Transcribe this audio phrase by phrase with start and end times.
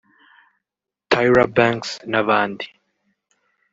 [1.11, 2.65] Tyra Banks n’abandi